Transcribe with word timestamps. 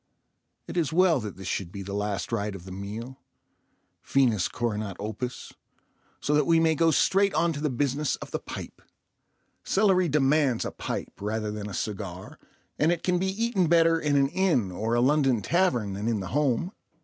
It 0.65 0.77
is 0.77 0.91
well 0.91 1.19
that 1.19 1.37
this 1.37 1.47
should 1.47 1.71
be 1.71 1.83
the 1.83 1.93
last 1.93 2.31
rite 2.31 2.55
of 2.55 2.65
the 2.65 2.71
meal—finis 2.71 4.47
coronat 4.47 4.97
opus—so 4.99 6.33
that 6.33 6.47
we 6.47 6.59
may 6.59 6.73
go 6.73 6.89
straight 6.89 7.35
on 7.35 7.53
to 7.53 7.61
the 7.61 7.69
business 7.69 8.15
of 8.15 8.31
the 8.31 8.39
pipe. 8.39 8.81
Celery 9.63 10.09
demands 10.09 10.65
a 10.65 10.71
pipe 10.71 11.13
rather 11.21 11.51
than 11.51 11.69
a 11.69 11.75
cigar, 11.75 12.39
and 12.79 12.91
it 12.91 13.03
can 13.03 13.19
be 13.19 13.27
eaten 13.27 13.67
better 13.67 13.99
in 13.99 14.15
an 14.15 14.29
inn 14.29 14.71
or 14.71 14.95
a 14.95 15.01
London 15.01 15.43
tavern 15.43 15.93
than 15.93 16.07
in 16.07 16.19
the 16.19 16.29
home. 16.29 16.71